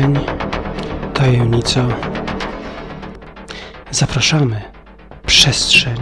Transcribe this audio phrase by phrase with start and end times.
[0.00, 0.24] Przestrzeń,
[1.14, 1.86] tajemnica.
[3.90, 4.60] Zapraszamy.
[5.26, 5.96] Przestrzeń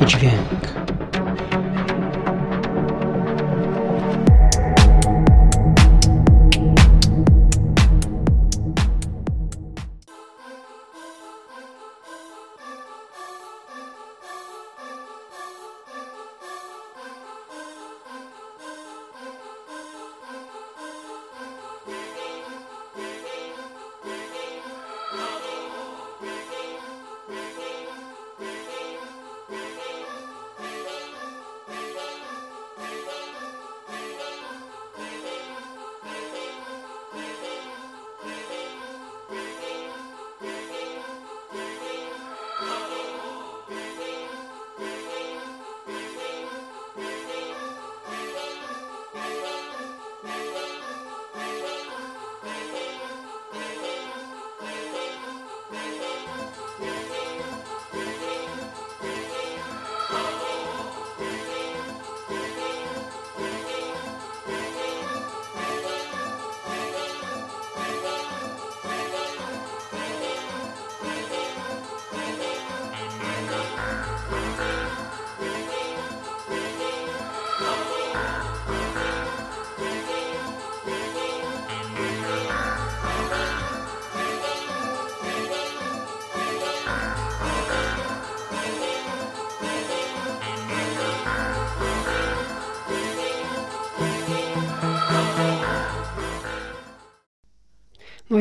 [0.00, 0.83] i dźwięk.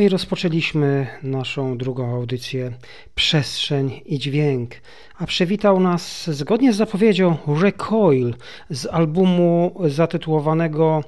[0.03, 2.71] I rozpoczęliśmy naszą drugą audycję
[3.15, 4.71] Przestrzeń i Dźwięk.
[5.17, 8.35] A przywitał nas zgodnie z zapowiedzią Recoil
[8.69, 11.03] z albumu zatytułowanego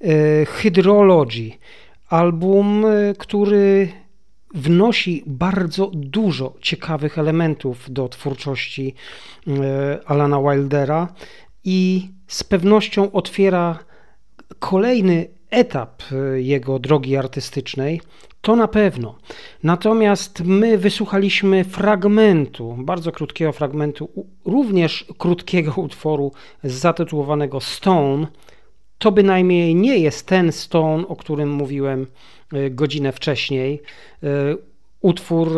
[0.00, 1.50] e, Hydrology.
[2.08, 3.88] Album, e, który
[4.54, 8.94] wnosi bardzo dużo ciekawych elementów do twórczości
[9.48, 11.08] e, Alana Wildera
[11.64, 13.78] i z pewnością otwiera
[14.58, 16.02] kolejny etap
[16.34, 18.00] jego drogi artystycznej,
[18.40, 19.18] to na pewno.
[19.62, 24.10] Natomiast my wysłuchaliśmy fragmentu, bardzo krótkiego fragmentu,
[24.44, 26.32] również krótkiego utworu
[26.64, 28.26] zatytułowanego Stone.
[28.98, 32.06] To bynajmniej nie jest ten Stone, o którym mówiłem
[32.52, 33.82] y, godzinę wcześniej.
[34.24, 34.26] Y,
[35.00, 35.48] utwór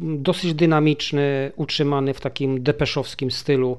[0.00, 3.76] dosyć dynamiczny, utrzymany w takim depeszowskim stylu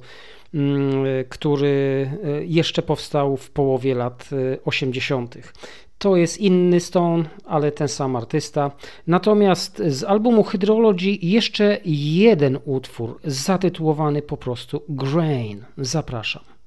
[0.54, 2.10] Mm, który
[2.46, 4.30] jeszcze powstał w połowie lat
[4.66, 5.36] 80.
[6.00, 8.72] To jest inny Stone, ale ten sam artysta.
[9.08, 15.66] Natomiast z albumu Hydrology jeszcze jeden utwór zatytułowany po prostu Grain.
[15.78, 16.59] Zapraszam.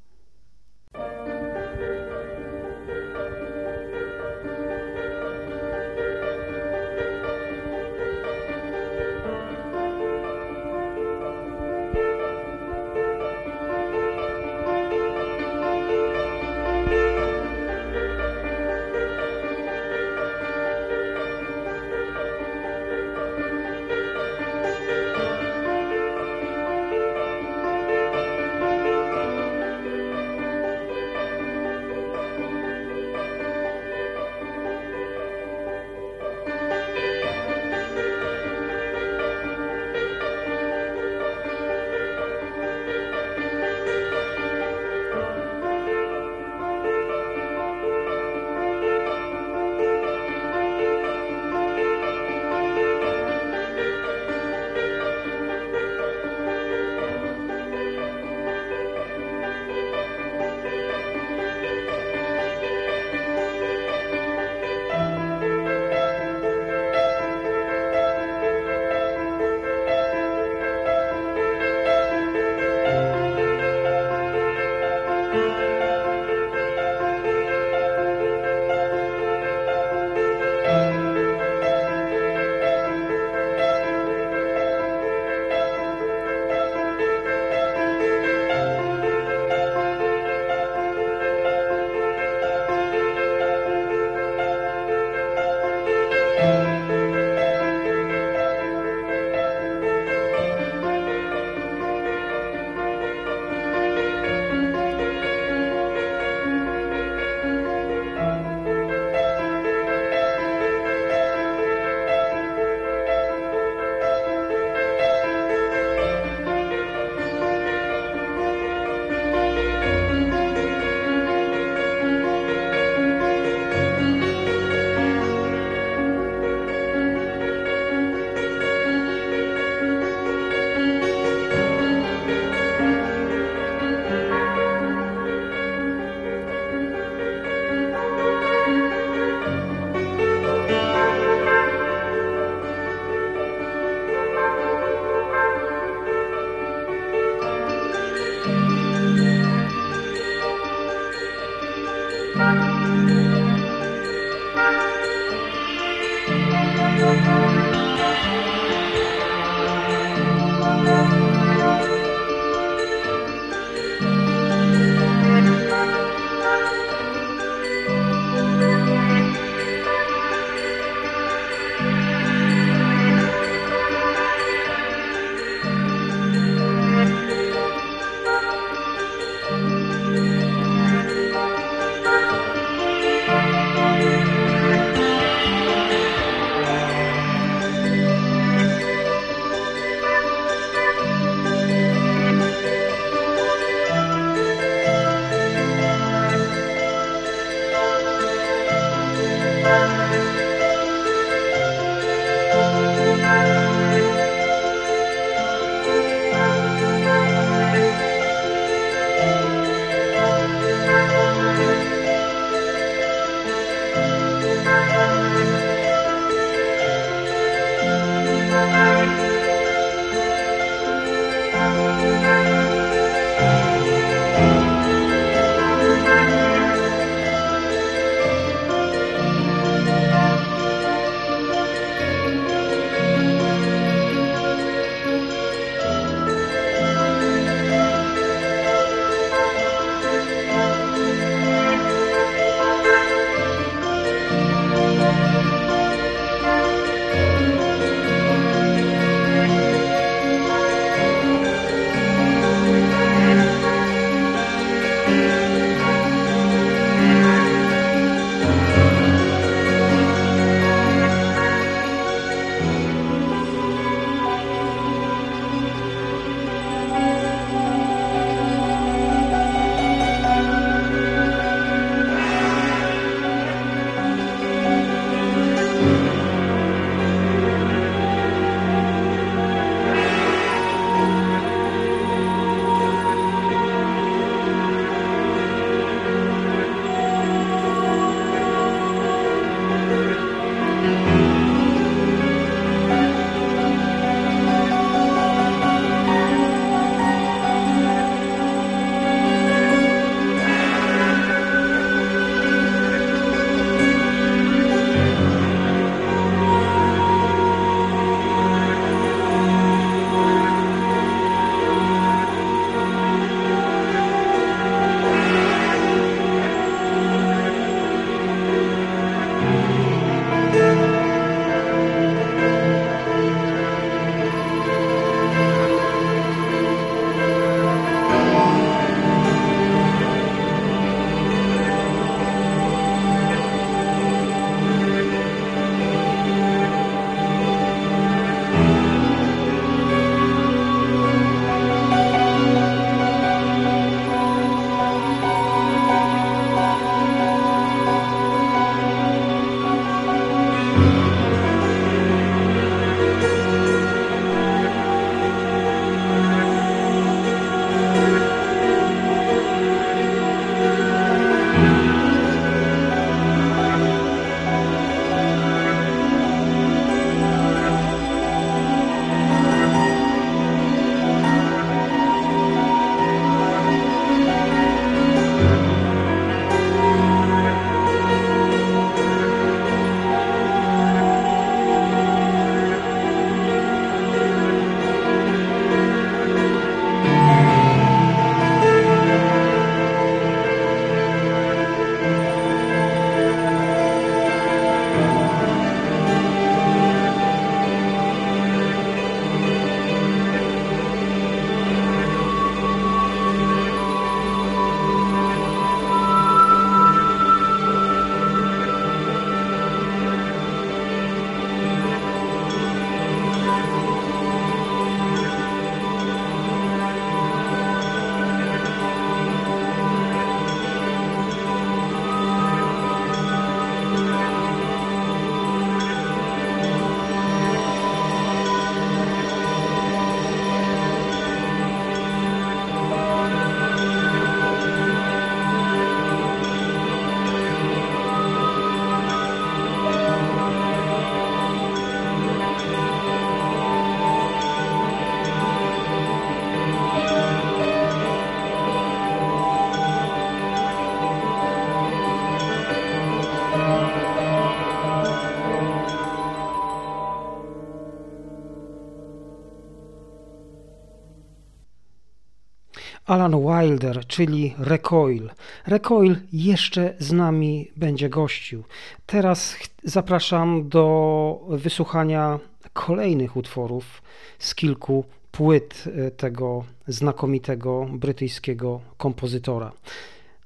[463.23, 465.31] Alan Wilder, czyli Recoil.
[465.67, 468.64] Recoil jeszcze z nami będzie gościł.
[469.07, 472.38] Teraz zapraszam do wysłuchania
[472.73, 474.02] kolejnych utworów
[474.38, 479.73] z kilku płyt e, tego znakomitego brytyjskiego kompozytora.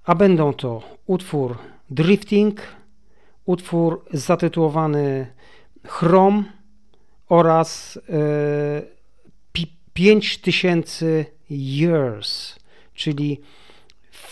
[0.04, 1.59] A będą to utwór
[1.90, 2.61] Drifting,
[3.45, 5.26] utwór zatytułowany
[5.87, 6.45] Chrom
[7.28, 8.83] oraz e,
[9.92, 12.56] 5000 Years,
[12.96, 13.40] czyli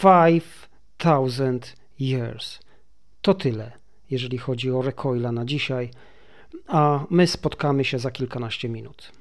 [0.03, 2.61] 5000 Years.
[3.23, 3.73] To tyle,
[4.11, 5.91] jeżeli chodzi o Recoila na dzisiaj,
[6.67, 9.13] a my spotkamy się za kilkanaście minut.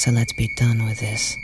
[0.00, 1.36] so let's be done with this.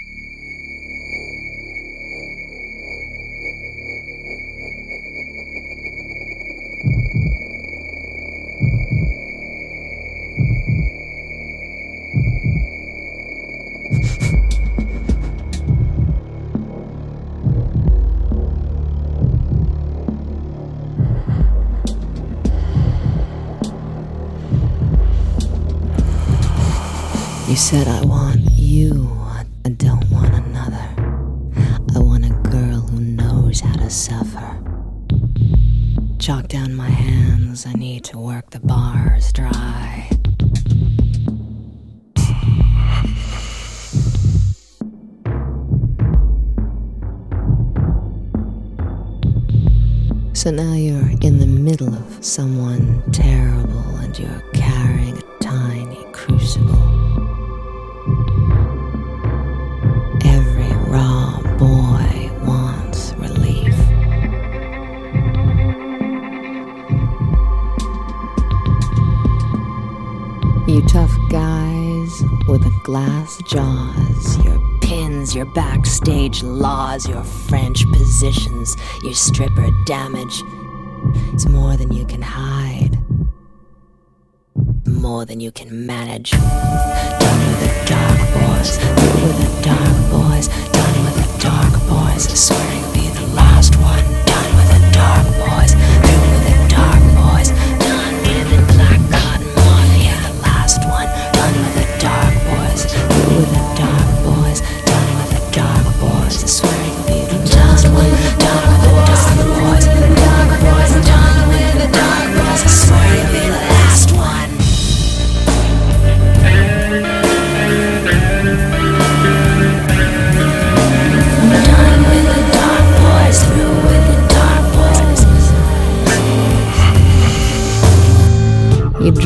[27.48, 28.05] You said I
[54.18, 56.74] you're carrying a tiny crucible.
[60.24, 63.74] Every raw boy wants relief.
[70.66, 78.76] You tough guys with the glass jaws, your pins, your backstage laws, your French positions,
[79.02, 80.42] your stripper damage.
[81.34, 82.85] It's more than you can hide
[85.06, 86.32] more than you can manage.
[86.32, 92.24] Done with the dark boys, done with the dark boys, done with the dark boys.
[92.46, 94.25] Swearing swear be the last one.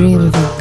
[0.00, 0.59] dream of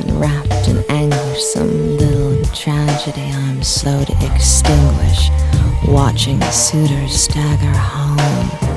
[0.00, 5.30] and wrapped in anguish, some little tragedy I'm slow to extinguish,
[5.86, 8.71] watching suitors stagger home.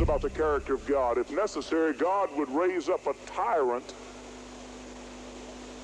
[0.00, 1.18] About the character of God.
[1.18, 3.94] If necessary, God would raise up a tyrant,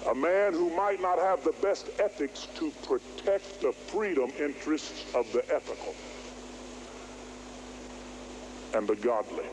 [0.08, 5.30] a man who might not have the best ethics to protect the freedom interests of
[5.32, 5.94] the ethical
[8.74, 9.46] and the godly.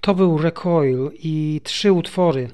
[0.00, 2.48] To był Recoil i trzy utwory.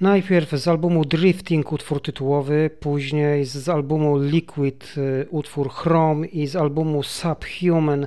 [0.00, 6.56] Najpierw z albumu Drifting utwór tytułowy, później z albumu Liquid y, utwór Chrome i z
[6.56, 8.06] albumu Subhuman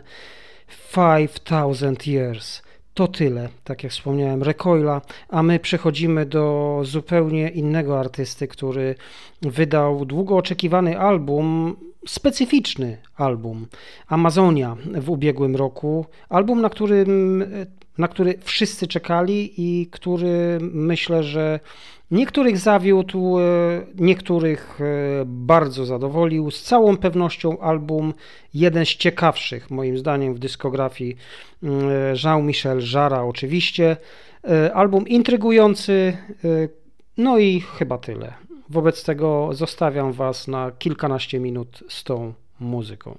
[0.96, 2.62] 5000 Years.
[2.94, 8.96] To tyle, tak jak wspomniałem, Recoila, a my przechodzimy do zupełnie innego artysty, który
[9.42, 11.76] wydał długo oczekiwany album,
[12.08, 13.68] specyficzny album,
[14.08, 16.06] Amazonia w ubiegłym roku.
[16.30, 17.44] Album, na którym
[17.98, 21.60] na który wszyscy czekali i który myślę, że
[22.12, 23.44] niektórych zawiódł, e,
[23.96, 24.86] niektórych e,
[25.26, 26.52] bardzo zadowolił.
[26.52, 28.14] Z całą pewnością album
[28.54, 31.16] jeden z ciekawszych moim zdaniem w dyskografii
[31.64, 31.90] mm,
[32.24, 33.98] Jean-Michel Jara oczywiście.
[34.44, 36.18] E, album intrygujący,
[37.18, 38.34] no i chyba tyle.
[38.70, 43.18] Wobec tego zostawiam Was na kilkanaście minut z tą muzyką.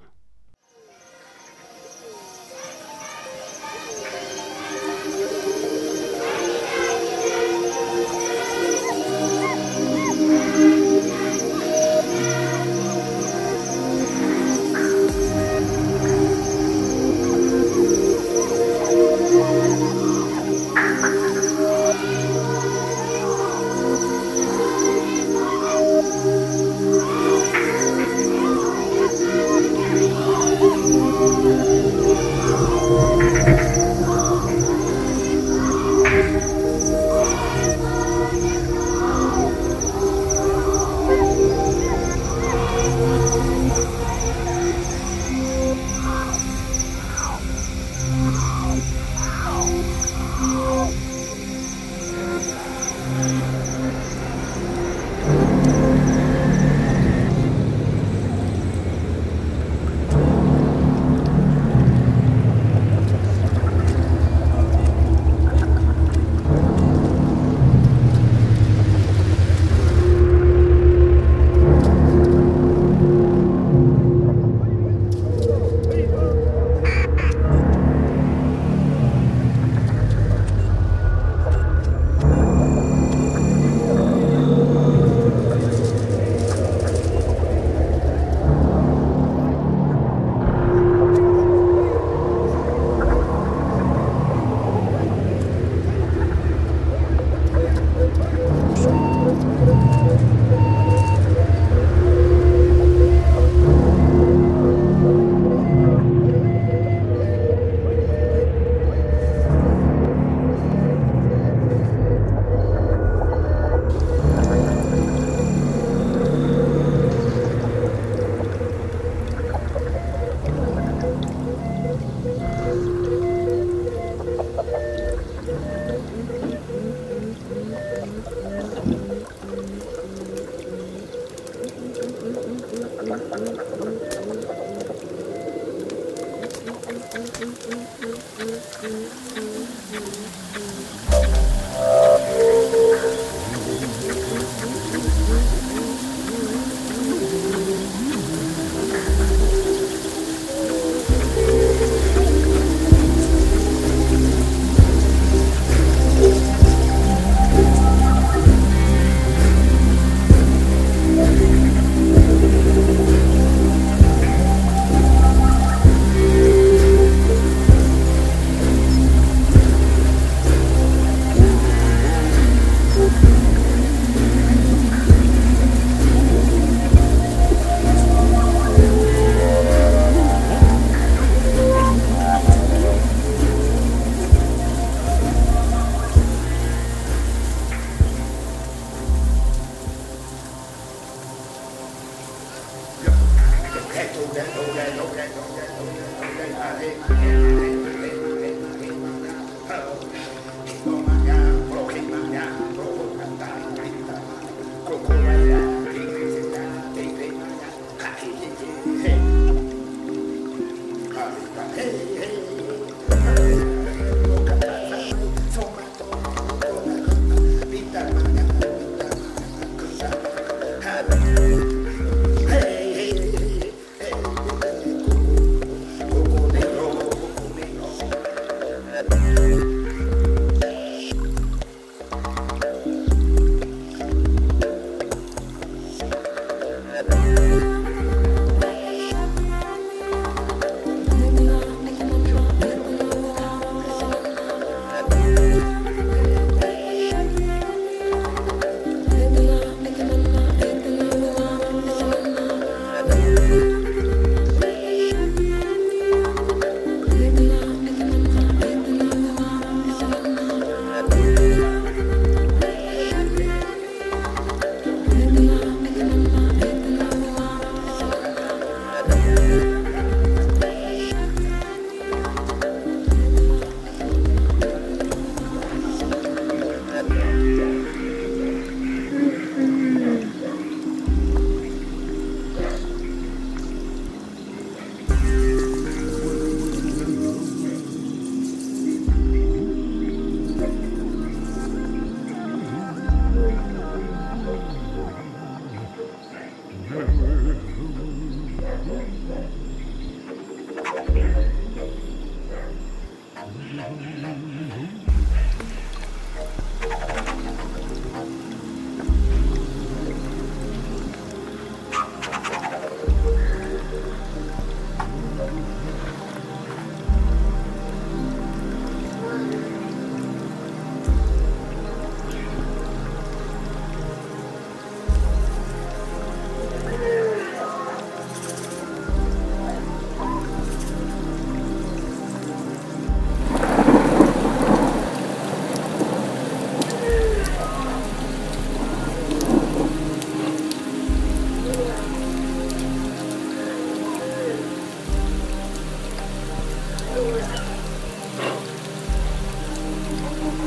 [350.56, 350.60] う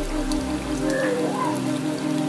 [1.24, 1.54] わ
[2.26, 2.29] っ。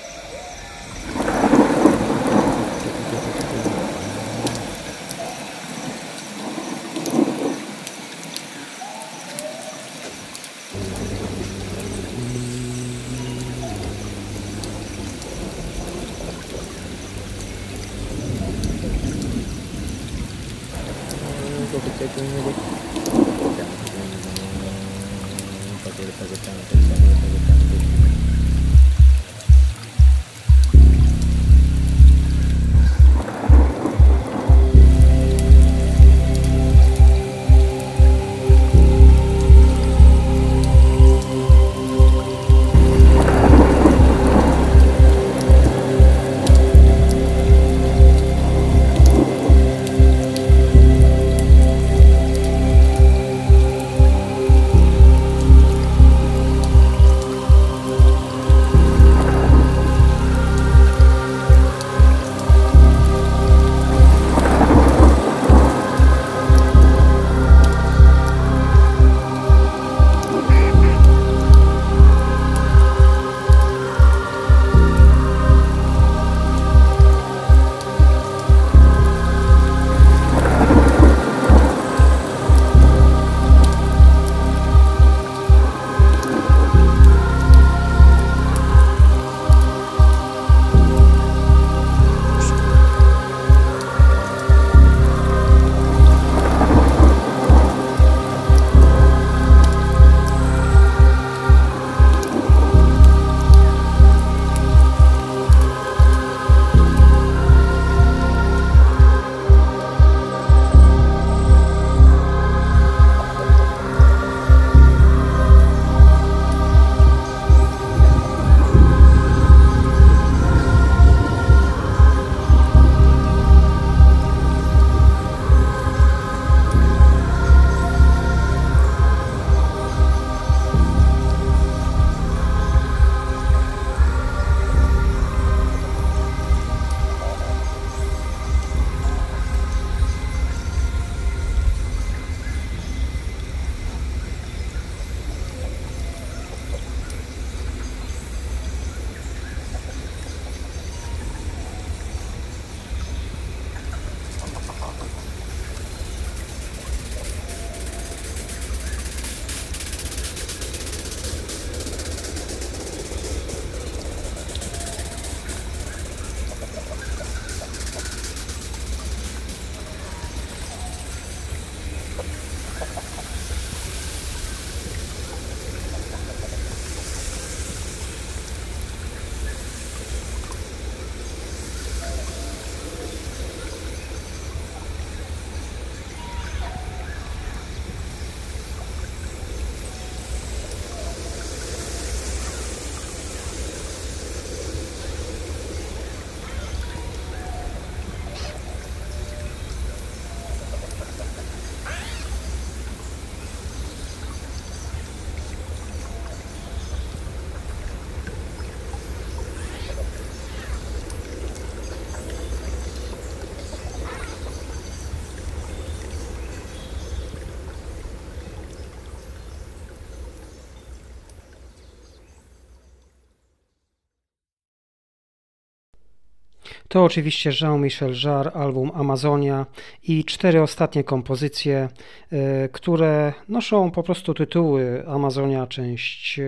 [226.91, 229.65] To oczywiście Jean-Michel Jarre, album Amazonia
[230.03, 231.89] i cztery ostatnie kompozycje,
[232.31, 236.43] e, które noszą po prostu tytuły Amazonia, część e,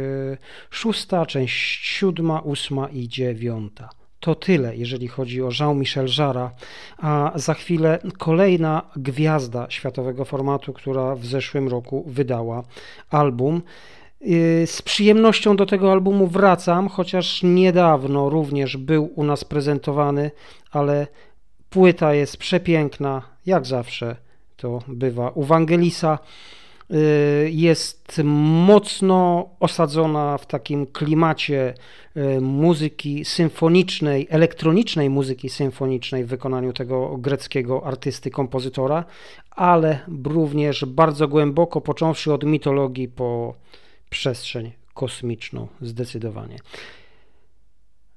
[0.70, 3.90] szósta, część siódma, ósma i dziewiąta.
[4.20, 6.52] To tyle, jeżeli chodzi o Jean-Michel Jarra,
[6.98, 12.64] a za chwilę kolejna gwiazda światowego formatu, która w zeszłym roku wydała
[13.10, 13.62] album.
[14.28, 20.32] Y, z przyjemnością do tego albumu wracam, chociaż niedawno również był u nas prezentowany,
[20.72, 21.08] ale
[21.70, 24.16] płyta jest przepiękna, jak zawsze
[24.58, 26.20] to bywa u Wangelisa.
[26.92, 28.22] Y, jest
[28.66, 31.74] mocno osadzona w takim klimacie
[32.18, 39.06] y, muzyki symfonicznej, elektronicznej muzyki symfonicznej w wykonaniu tego greckiego artysty, kompozytora,
[39.52, 43.54] ale również bardzo głęboko, począwszy od mitologii po
[44.14, 46.58] przestrzeń kosmiczną, zdecydowanie.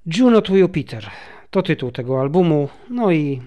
[0.05, 1.09] Juno to Jupiter
[1.49, 3.41] to tytuł tego albumu, no i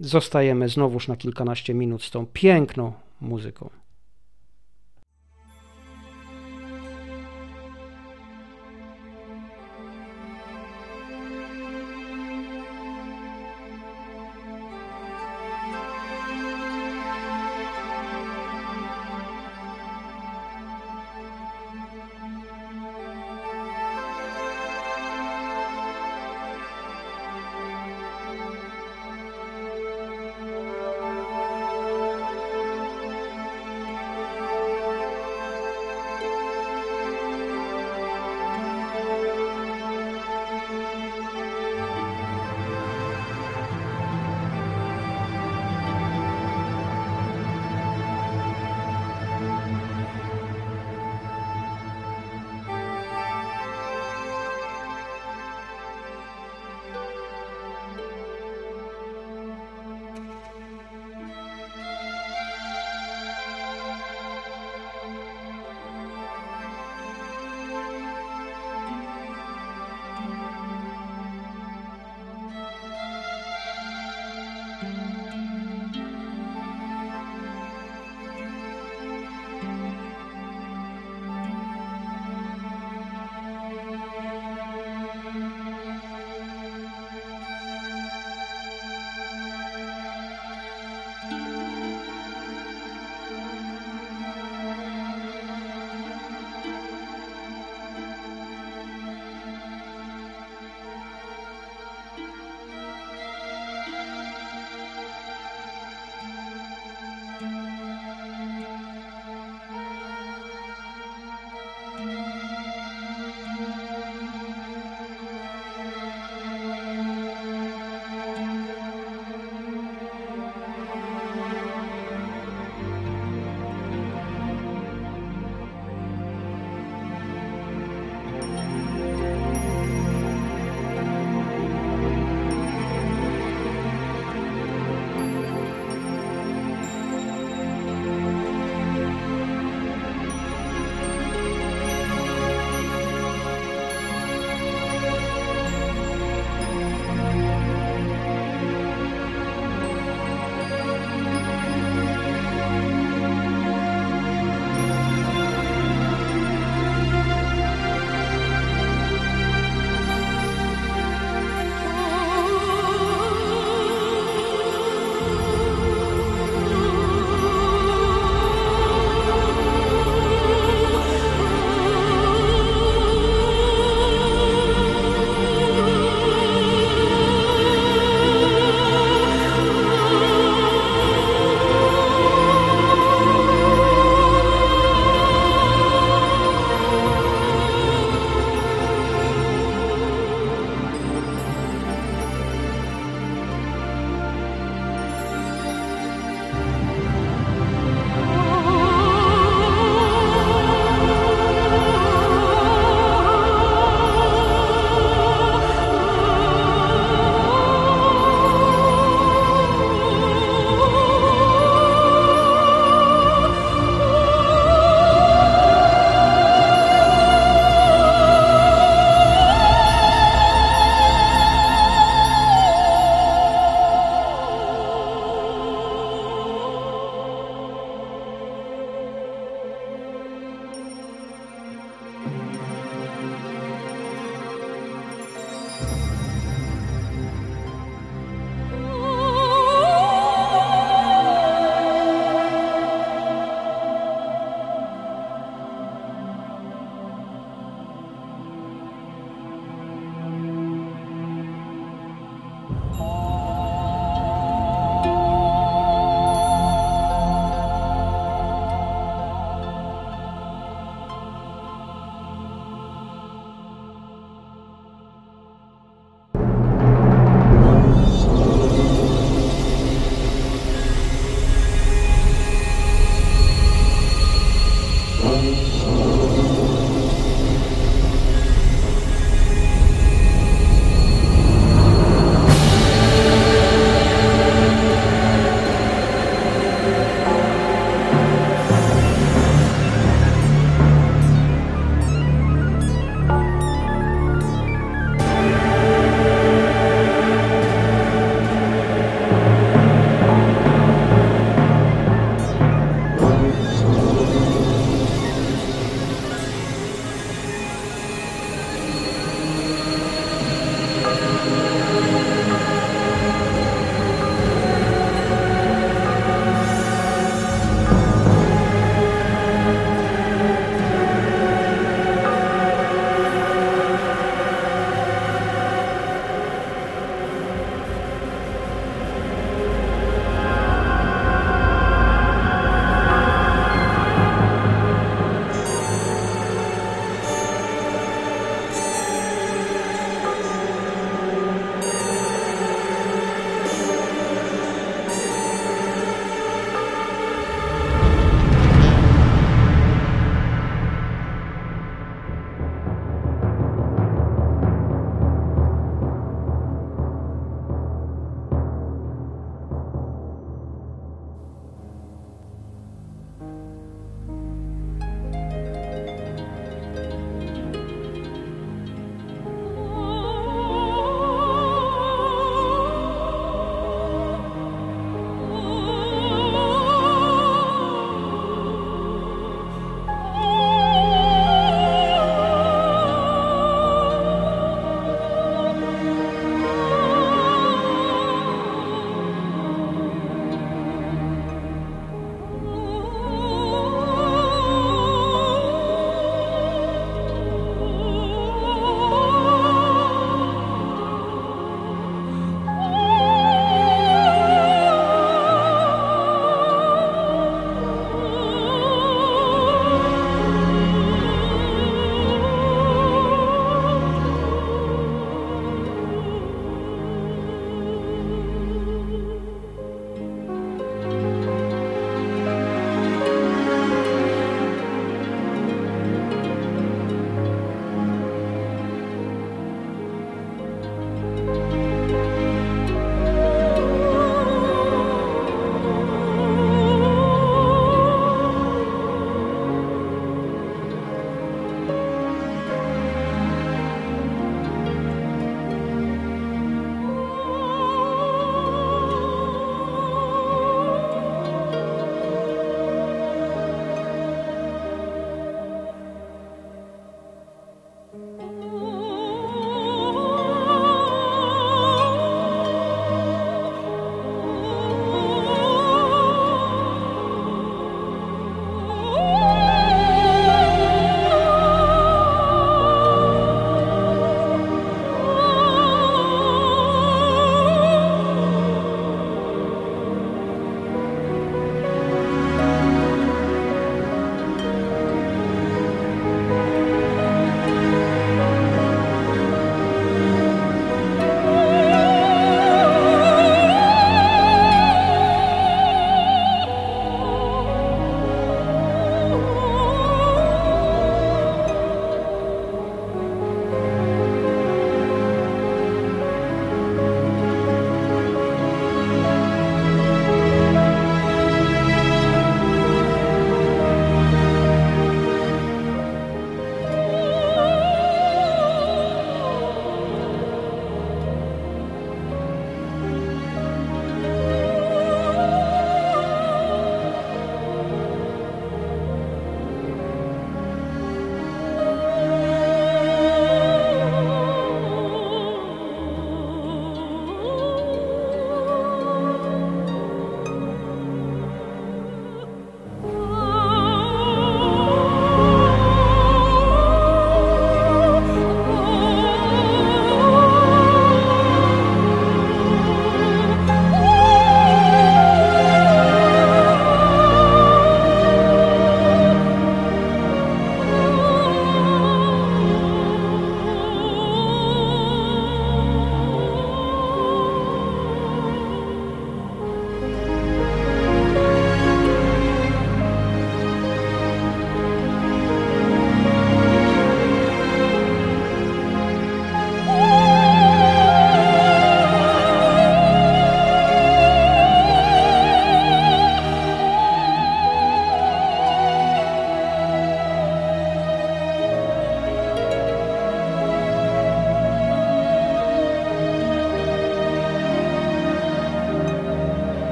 [0.00, 3.70] zostajemy znowuż na kilkanaście minut z tą piękną muzyką.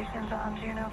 [0.00, 0.90] Stations on Juno.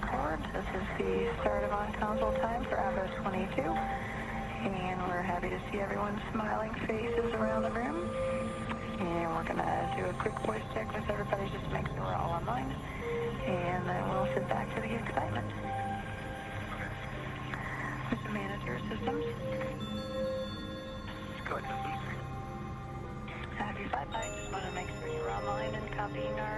[0.51, 3.62] This is the start of on-console time for Avos 22.
[3.62, 8.10] And we're happy to see everyone's smiling faces around the room.
[8.99, 12.03] And we're going to do a quick voice check with everybody just to make sure
[12.03, 12.76] we're all online.
[13.45, 15.47] And then we'll sit back to the excitement.
[18.12, 18.34] Mr.
[18.34, 19.24] Manager Systems.
[21.47, 21.88] Go ahead.
[23.55, 24.30] Happy Five Bye.
[24.36, 26.57] Just want to make sure you're online and copying our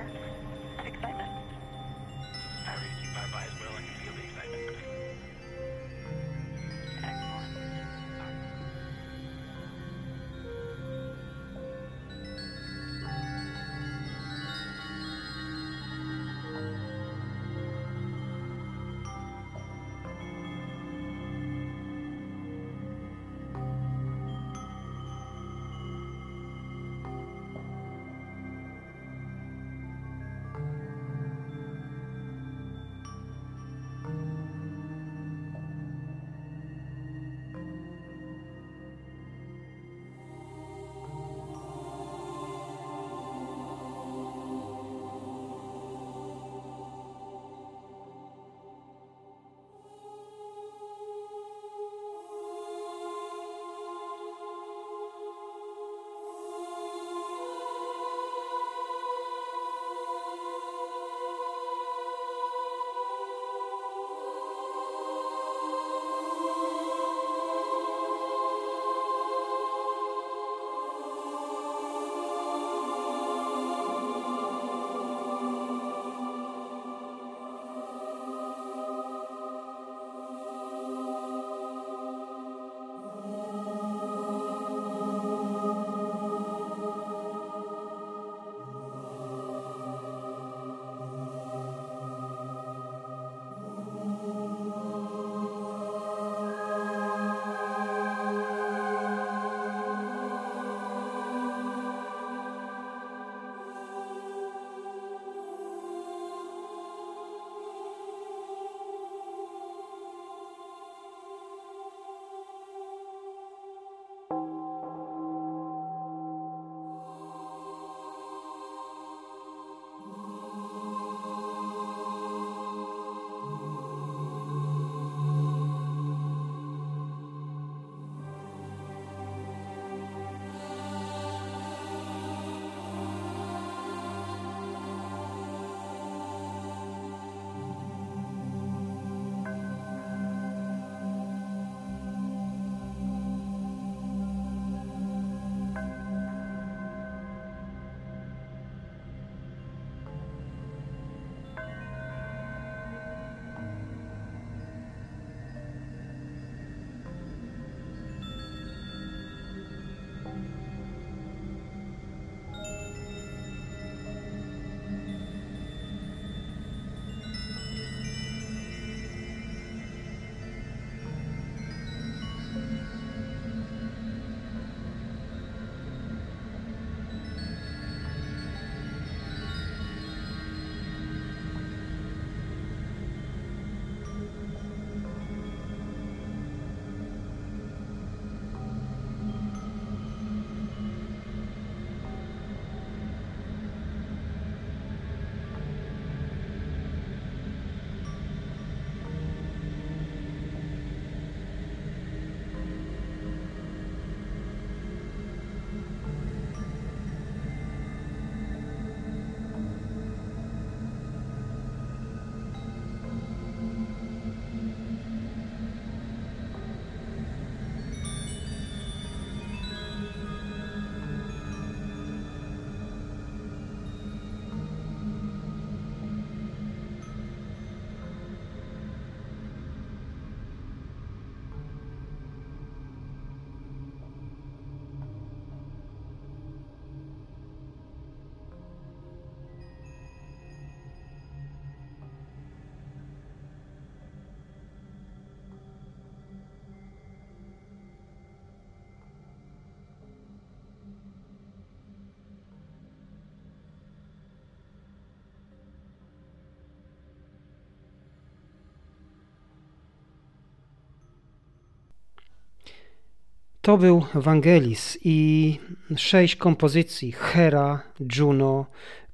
[263.62, 265.60] To był Vangelis i
[265.96, 267.84] sześć kompozycji Hera,
[268.18, 268.66] Juno,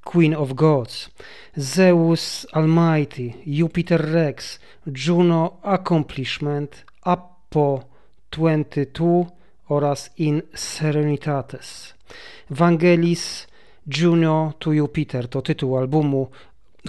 [0.03, 1.09] Queen of Gods,
[1.57, 4.59] Zeus Almighty, Jupiter Rex,
[5.07, 7.83] Juno Accomplishment, Appo
[8.31, 9.25] 22
[9.69, 11.93] oraz In Serenitates.
[12.49, 13.47] Vangelis
[13.97, 16.29] Juno to Jupiter to tytuł albumu,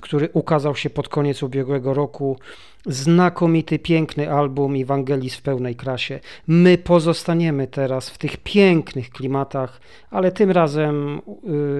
[0.03, 2.39] który ukazał się pod koniec ubiegłego roku.
[2.87, 6.21] Znakomity, piękny album Ewangelis w pełnej krasie.
[6.47, 9.81] My pozostaniemy teraz w tych pięknych klimatach,
[10.11, 11.21] ale tym razem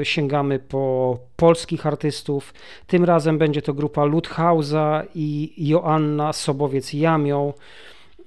[0.01, 2.55] y, sięgamy po polskich artystów.
[2.87, 7.53] Tym razem będzie to grupa Ludhausa i Joanna Sobowiec-Jamią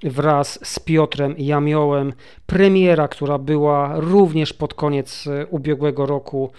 [0.02, 2.12] wraz z Piotrem Jamiołem.
[2.46, 6.50] Premiera, która była również pod koniec y, ubiegłego roku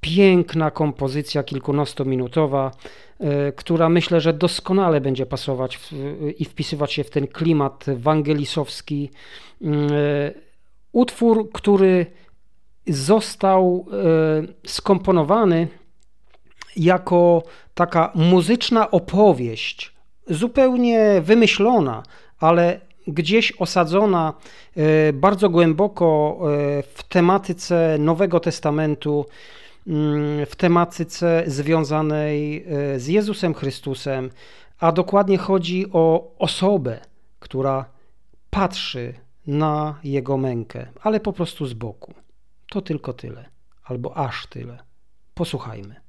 [0.00, 2.70] piękna kompozycja kilkunastominutowa,
[3.20, 5.92] e, która myślę, że doskonale będzie pasować w,
[6.38, 9.10] i wpisywać się w ten klimat wangelisowski.
[9.64, 9.68] E,
[10.92, 12.06] utwór, który
[12.86, 15.68] został e, skomponowany
[16.76, 17.42] jako
[17.74, 19.92] taka muzyczna opowieść,
[20.26, 22.02] zupełnie wymyślona,
[22.38, 24.34] ale gdzieś osadzona
[25.12, 26.38] bardzo głęboko
[26.94, 29.26] w tematyce Nowego Testamentu,
[30.46, 34.30] w tematyce związanej e, z Jezusem Chrystusem,
[34.78, 37.00] a dokładnie chodzi o osobę,
[37.38, 37.84] która
[38.50, 39.14] patrzy
[39.46, 42.14] na jego mękę, ale po prostu z boku.
[42.70, 43.44] To tylko tyle,
[43.84, 44.78] albo aż tyle.
[45.34, 46.07] Posłuchajmy.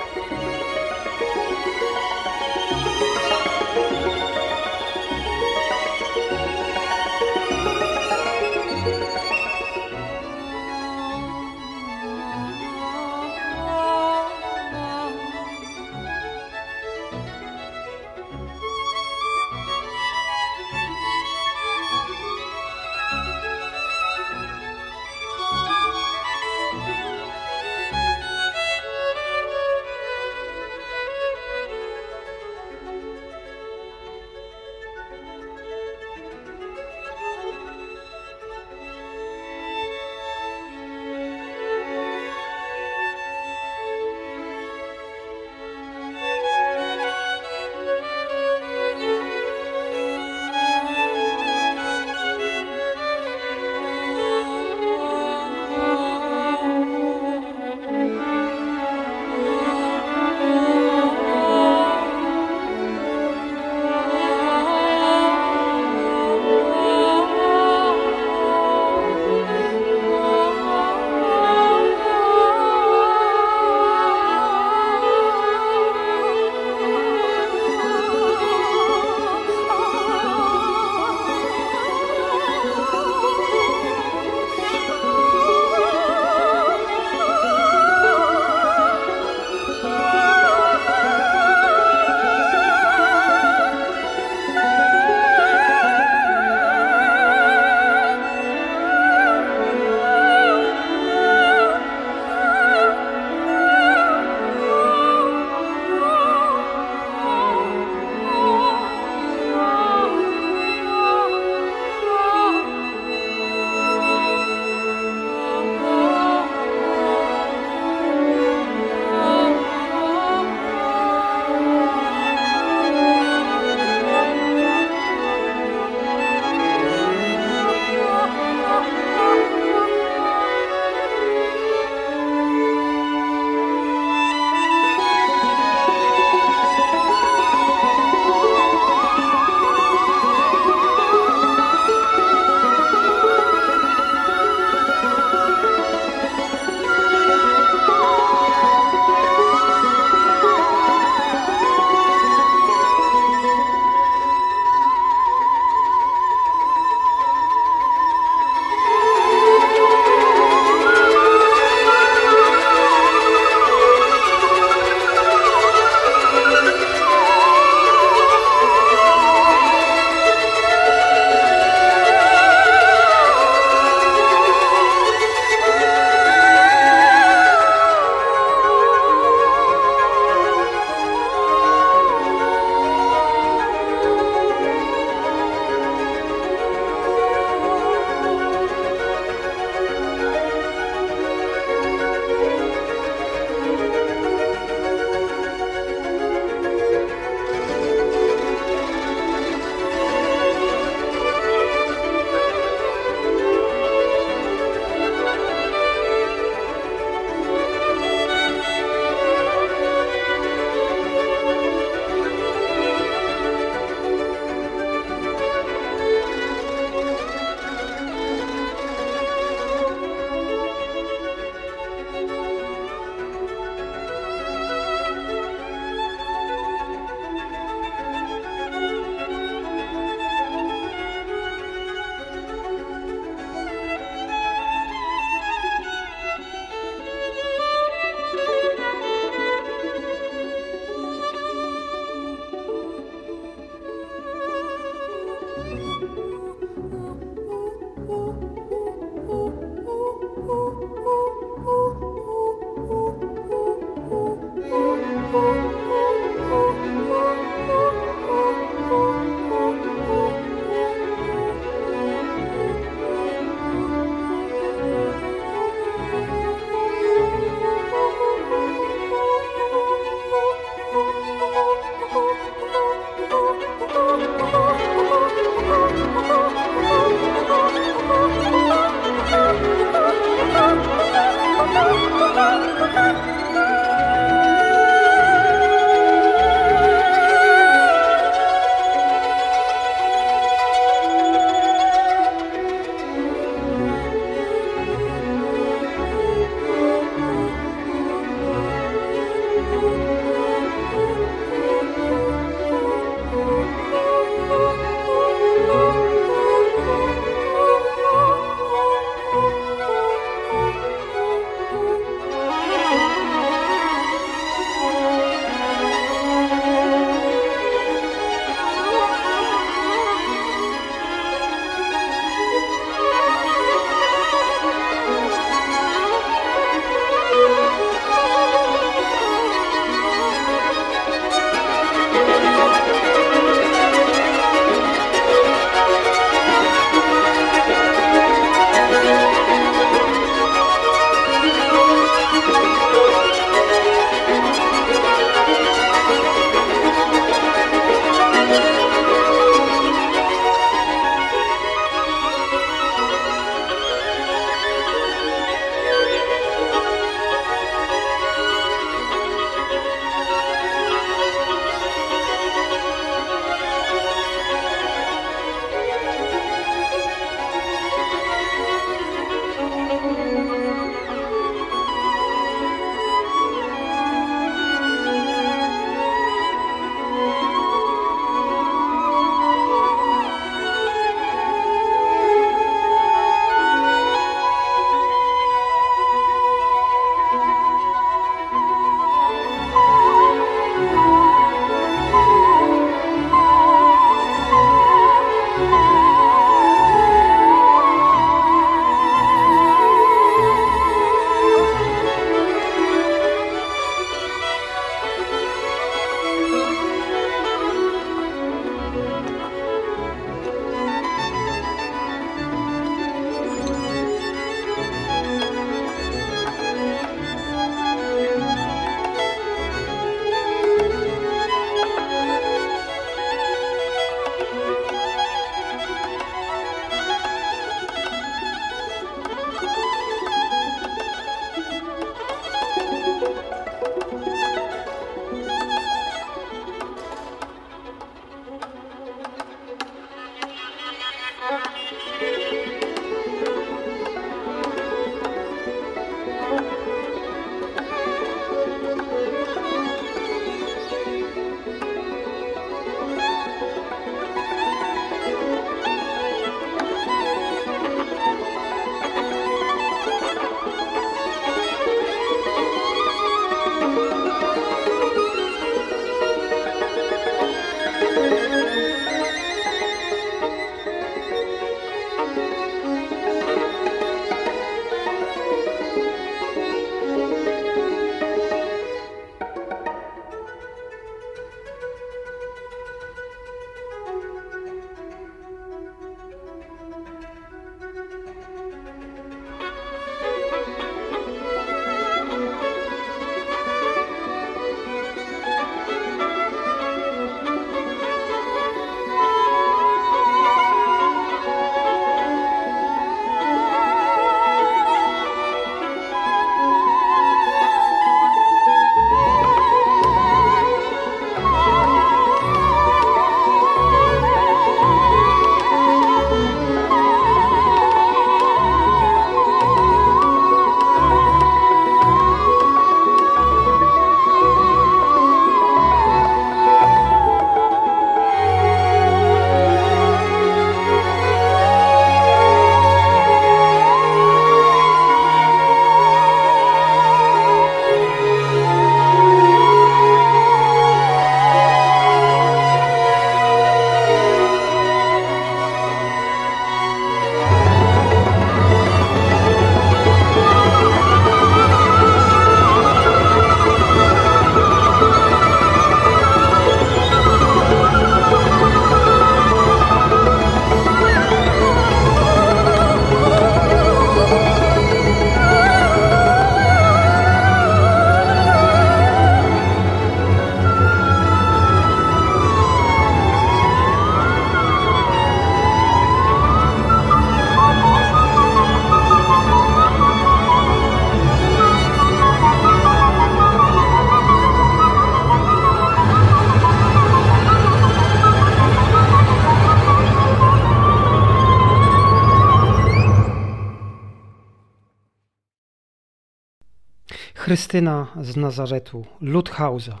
[597.56, 600.00] Chrystyna z Nazaretu, Ludhausa.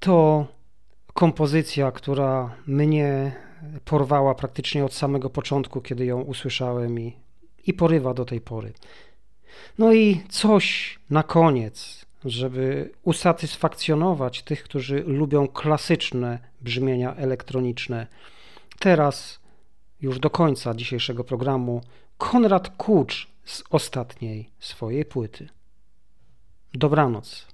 [0.00, 0.46] To
[1.14, 3.32] kompozycja, która mnie
[3.84, 7.16] porwała praktycznie od samego początku, kiedy ją usłyszałem i,
[7.66, 8.72] i porywa do tej pory.
[9.78, 18.06] No i coś na koniec, żeby usatysfakcjonować tych, którzy lubią klasyczne brzmienia elektroniczne.
[18.78, 19.40] Teraz,
[20.00, 21.80] już do końca dzisiejszego programu,
[22.18, 25.48] Konrad Kucz z ostatniej swojej płyty.
[26.74, 27.51] Dobranoc.